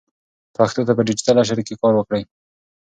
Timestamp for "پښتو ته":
0.57-0.91